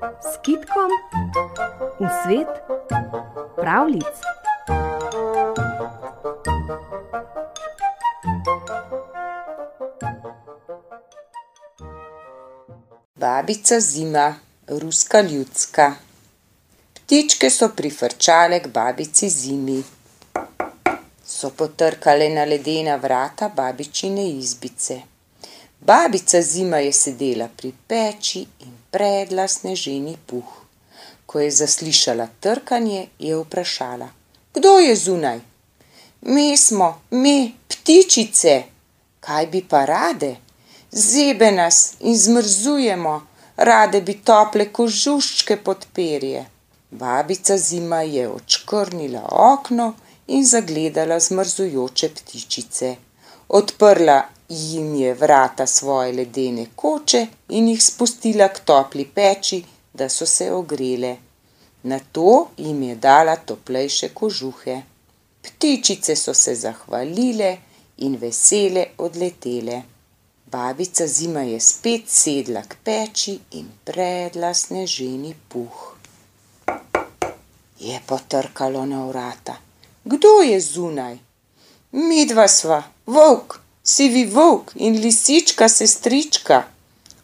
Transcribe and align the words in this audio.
s 0.00 0.38
kitkom 0.40 0.90
v 2.00 2.08
svet 2.24 2.48
pravlic. 3.56 4.16
Babica 13.14 13.80
zima, 13.80 14.34
ruska 14.68 15.20
ljudska. 15.20 15.94
Ptičke 16.94 17.50
so 17.50 17.68
prifrčale 17.76 18.60
k 18.60 18.72
babici 18.72 19.28
zimi. 19.28 19.82
So 21.24 21.50
potrkale 21.50 22.28
na 22.28 22.44
ledena 22.44 22.96
vrata 22.96 23.48
babičine 23.48 24.28
izbice. 24.30 25.19
Babica 25.80 26.42
zima 26.42 26.76
je 26.76 26.92
sedela 26.92 27.48
pri 27.56 27.72
peči 27.88 28.40
in 28.60 28.72
predla 28.90 29.48
sneženi 29.48 30.16
puh. 30.26 30.50
Ko 31.26 31.40
je 31.40 31.50
zaslišala 31.50 32.26
trkanje, 32.40 33.06
je 33.18 33.36
vprašala: 33.36 34.08
Kdo 34.54 34.78
je 34.78 34.96
zunaj? 34.96 35.40
Mi 36.20 36.56
smo, 36.56 37.00
mi, 37.10 37.54
ptičice. 37.68 38.62
Kaj 39.20 39.46
bi 39.46 39.62
pa 39.68 39.84
rade? 39.84 40.36
Zebe 40.92 41.52
nas 41.52 41.94
in 42.00 42.16
zmrzujemo, 42.16 43.14
rade 43.56 44.00
bi 44.00 44.14
tople 44.14 44.66
kožuščke 44.72 45.56
pod 45.56 45.86
perje. 45.94 46.44
Babica 46.90 47.56
zima 47.56 48.02
je 48.02 48.28
odškrnila 48.28 49.22
okno 49.30 49.94
in 50.26 50.44
zagledala 50.44 51.20
zmrzujoče 51.20 52.08
ptičice. 52.08 52.96
Odprla 53.48 54.18
jim 54.50 54.94
je 54.94 55.14
vrata 55.14 55.66
svoje 55.66 56.12
ledene 56.12 56.66
koče 56.76 57.26
in 57.48 57.68
jih 57.68 57.84
spustila 57.84 58.48
k 58.48 58.64
topli 58.64 59.04
peči, 59.14 59.64
da 59.92 60.08
so 60.08 60.26
se 60.26 60.52
ogrele. 60.52 61.16
Nato 61.82 62.48
jim 62.56 62.82
je 62.82 62.94
dala 62.94 63.36
toplejše 63.36 64.08
kožuhe. 64.08 64.82
Ptičice 65.42 66.16
so 66.16 66.34
se 66.34 66.54
zahvalile 66.54 67.56
in 67.96 68.16
vesele 68.16 68.86
odletele. 68.98 69.82
Babica 70.46 71.06
zima 71.06 71.40
je 71.40 71.60
spet 71.60 72.08
sedla 72.08 72.62
k 72.62 72.76
peči 72.84 73.38
in 73.50 73.70
predla 73.84 74.54
sneženi 74.54 75.34
puh. 75.48 75.96
Je 77.78 78.00
potrkalo 78.06 78.86
na 78.86 79.06
vrata. 79.06 79.56
Kdo 80.04 80.42
je 80.42 80.60
zunaj? 80.60 81.18
Midva 81.92 82.48
sva, 82.48 82.82
volk, 83.06 83.60
sivi 83.94 84.24
volk 84.24 84.72
in 84.74 85.00
lisička 85.02 85.68
sestrička. 85.68 86.62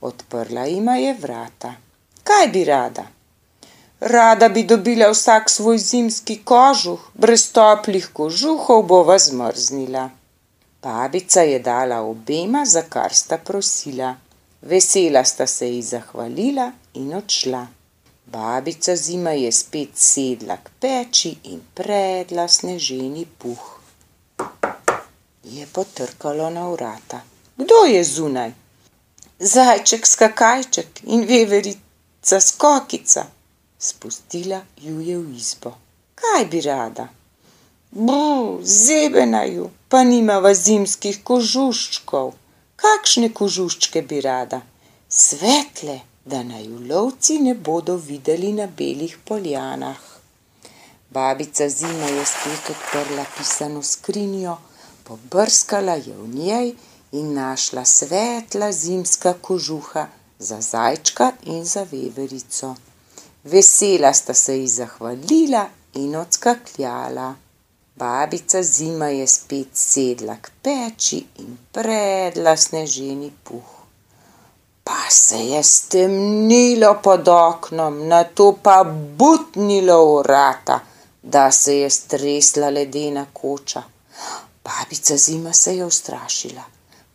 Odprla 0.00 0.64
jima 0.66 0.96
je 0.96 1.14
vrata. 1.22 1.74
Kaj 2.24 2.46
bi 2.52 2.64
rada? 2.64 3.04
Rada 4.00 4.48
bi 4.48 4.62
dobila 4.62 5.10
vsak 5.10 5.50
svoj 5.50 5.78
zimski 5.78 6.36
kožuh, 6.44 7.00
brez 7.14 7.52
toplih 7.52 8.08
kožuhov 8.12 8.82
bova 8.82 9.18
zmrznila. 9.18 10.10
Babica 10.82 11.40
je 11.40 11.58
dala 11.58 12.00
obema, 12.00 12.64
za 12.64 12.82
kar 12.82 13.14
sta 13.14 13.38
prosila. 13.38 14.14
Vesela 14.62 15.24
sta 15.24 15.46
se 15.46 15.68
ji 15.68 15.82
zahvalila 15.82 16.72
in 16.94 17.14
odšla. 17.14 17.66
Babica 18.26 18.96
zima 18.96 19.30
je 19.30 19.52
spet 19.52 19.88
sedla 19.94 20.56
k 20.56 20.70
peči 20.80 21.36
in 21.44 21.60
predla 21.74 22.48
sneženi 22.48 23.26
puh. 23.38 23.79
Je 25.44 25.66
potrkalo 25.66 26.50
na 26.50 26.68
vrata. 26.68 27.20
Kdo 27.56 27.84
je 27.84 28.04
zunaj? 28.04 28.52
Zajček 29.38 30.06
skakajček 30.06 31.00
in 31.02 31.24
veverica 31.24 32.40
skokica. 32.40 33.24
Spustila 33.78 34.60
ju 34.76 35.00
je 35.00 35.18
v 35.18 35.36
izbo. 35.36 35.72
Kaj 36.14 36.44
bi 36.44 36.60
rada? 36.60 37.08
Bu, 37.90 38.60
zebena 38.62 39.44
ju, 39.44 39.70
pa 39.88 40.04
nimava 40.04 40.52
zimskih 40.54 41.22
kožuščkov. 41.24 42.34
Kakšne 42.76 43.32
kožuščke 43.32 44.02
bi 44.02 44.20
rada? 44.20 44.60
Svetle, 45.08 46.00
da 46.24 46.42
naju 46.42 46.78
lovci 46.90 47.38
ne 47.38 47.54
bodo 47.54 47.96
videli 47.96 48.52
na 48.52 48.66
belih 48.66 49.16
poljanah. 49.24 49.98
Babica 51.10 51.68
zima 51.68 52.06
je 52.06 52.24
spet 52.26 52.70
odprla 52.70 53.24
pisano 53.36 53.82
skrinjo, 53.82 54.56
pobrskala 55.10 55.92
je 55.92 56.14
v 56.14 56.28
njej 56.34 56.68
in 57.12 57.34
našla 57.34 57.84
svetla 57.84 58.72
zimska 58.72 59.32
kožuha 59.42 60.06
za 60.38 60.60
zajčka 60.60 61.32
in 61.42 61.64
za 61.64 61.82
veverico. 61.92 62.74
Vesela 63.44 64.12
sta 64.12 64.34
se 64.34 64.58
ji 64.58 64.68
zahvalila 64.68 65.64
in 65.94 66.16
odskakljala. 66.16 67.34
Babica 67.96 68.62
zima 68.62 69.08
je 69.08 69.26
spet 69.26 69.68
sedla 69.74 70.36
k 70.36 70.50
peči 70.62 71.24
in 71.42 71.58
predla 71.72 72.56
sneženi 72.56 73.32
puh. 73.44 73.70
Pa 74.84 75.02
se 75.10 75.38
je 75.46 75.62
stemnilo 75.62 76.98
pod 77.02 77.28
oknom, 77.28 78.06
nato 78.08 78.52
pa 78.62 78.84
butnilo 79.18 80.22
vrata, 80.22 80.80
da 81.22 81.50
se 81.50 81.78
je 81.78 81.90
stresla 81.90 82.68
ledena 82.70 83.26
koča. 83.32 83.82
Babica 84.90 85.16
zima 85.16 85.52
se 85.52 85.76
je 85.76 85.84
ustrašila. 85.84 86.62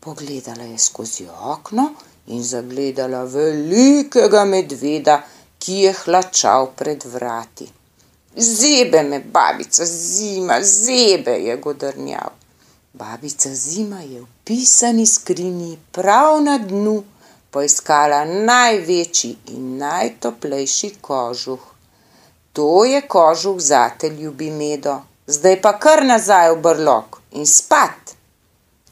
Pogledala 0.00 0.62
je 0.62 0.78
skozi 0.78 1.26
okno 1.42 1.90
in 2.26 2.42
zagledala 2.44 3.24
velikega 3.24 4.44
medveda, 4.44 5.16
ki 5.58 5.72
je 5.72 5.94
hlačal 6.04 6.68
pred 6.76 7.04
vrati. 7.04 7.66
Zebe 8.36 9.02
me, 9.02 9.18
babica 9.20 9.84
zima, 9.84 10.60
zebe, 10.62 11.30
je 11.30 11.56
godrnjal. 11.56 12.30
Babica 12.92 13.54
zima 13.54 14.00
je 14.00 14.20
v 14.20 14.26
pisani 14.44 15.06
skrinji 15.06 15.78
prav 15.92 16.42
na 16.42 16.58
dnu 16.58 17.02
poiskala 17.50 18.24
največji 18.24 19.36
in 19.46 19.78
najtoplejši 19.78 20.92
kožuh. 21.00 21.66
To 22.52 22.84
je 22.84 23.02
kožuh 23.02 23.58
zate, 23.60 24.08
ljubi 24.08 24.50
medo, 24.50 25.00
zdaj 25.26 25.62
pa 25.62 25.72
kar 25.78 26.04
nazaj 26.04 26.52
v 26.54 26.60
brlog 26.60 27.20
in 27.32 27.46
spat. 27.46 28.14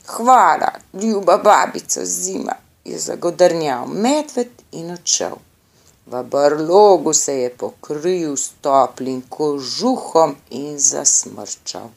Hvala, 0.06 0.72
ljuba 0.93 1.38
babica 1.38 2.04
zima, 2.04 2.54
je 2.84 2.98
zagodrnjal 2.98 3.87
medved 3.87 4.50
in 4.72 4.91
odšel. 4.91 5.37
V 6.06 6.22
brlogu 6.22 7.12
se 7.12 7.34
je 7.38 7.50
pokril 7.50 8.37
s 8.37 8.50
toplim 8.60 9.22
kožuhom 9.28 10.37
in 10.50 10.78
zasmrčal. 10.78 11.88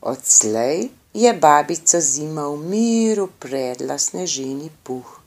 Odslej 0.00 0.88
je 1.14 1.32
babica 1.32 2.00
zima 2.00 2.48
v 2.48 2.56
miru 2.56 3.28
predla 3.38 3.98
sneženi 3.98 4.70
puh. 4.82 5.20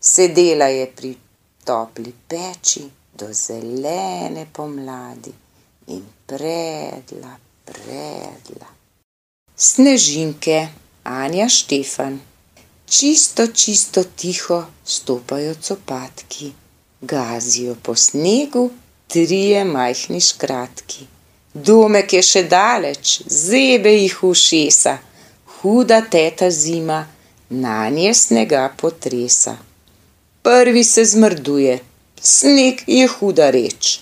Sedela 0.00 0.68
je 0.72 0.86
pri 0.96 1.16
topli 1.64 2.14
peči 2.28 2.88
do 3.12 3.28
zelene 3.32 4.46
pomladi 4.52 5.32
in 5.86 6.04
predla, 6.26 7.36
predla. 7.64 8.68
Snežinke 9.56 10.68
Anja 11.04 11.48
Štefan 11.48 12.20
Čisto, 12.86 13.46
čisto 13.46 14.04
tiho 14.04 14.64
stopajo 14.84 15.54
copatki 15.54 16.52
gazijo 17.00 17.76
po 17.82 17.94
snegu 17.94 18.70
trije 19.08 19.64
majhni 19.64 20.20
škratki. 20.20 21.06
Domek 21.54 22.12
je 22.12 22.22
še 22.22 22.42
daleč, 22.50 23.20
zebe 23.26 23.92
jih 23.94 24.16
ušesa, 24.22 24.96
huda 25.58 26.00
teta 26.10 26.50
zima, 26.50 27.04
na 27.50 27.88
nje 27.90 28.14
snega 28.14 28.64
potresa. 28.80 29.56
Prvi 30.42 30.84
se 30.84 31.04
zmrduje, 31.04 31.78
sneg 32.20 32.82
je 32.86 33.06
huda 33.08 33.50
reč, 33.50 34.00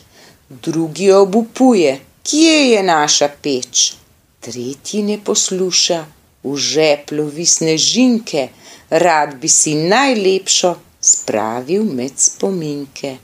drugi 0.48 1.10
obupuje, 1.12 1.98
kje 2.22 2.58
je 2.70 2.82
naša 2.82 3.28
peč. 3.42 3.92
Tretji 4.40 5.02
ne 5.02 5.18
posluša, 5.24 6.00
v 6.44 6.56
žep 6.56 7.12
lovi 7.14 7.46
snežinke, 7.46 8.48
rad 8.90 9.36
bi 9.40 9.48
si 9.48 9.74
najlepšo 9.74 10.74
spravil 11.00 11.84
med 11.84 12.18
spominke. 12.18 13.16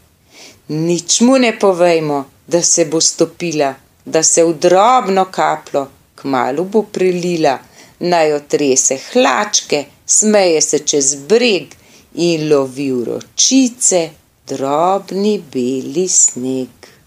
Nič 0.69 1.21
mu 1.21 1.39
ne 1.39 1.53
povejmo, 1.59 2.25
da 2.47 2.62
se 2.62 2.85
bo 2.85 3.00
stopila, 3.00 3.75
da 4.05 4.23
se 4.23 4.45
v 4.45 4.55
drobno 4.55 5.25
kaplo 5.31 5.89
kmalu 6.19 6.65
bo 6.65 6.83
prilila, 6.83 7.59
naj 8.00 8.33
otrese 8.33 8.99
hlačke, 9.11 9.85
smeje 10.06 10.61
se 10.62 10.79
čez 10.79 11.15
breg 11.29 11.75
in 12.15 12.49
lovi 12.50 12.91
vročice, 12.93 14.03
drobni 14.49 15.39
beli 15.53 16.09
sneg. 16.09 16.98